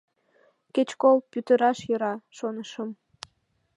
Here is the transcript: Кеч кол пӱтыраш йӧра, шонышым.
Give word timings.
Кеч 0.73 0.89
кол 1.01 1.17
пӱтыраш 1.31 1.79
йӧра, 1.89 2.13
шонышым. 2.37 2.89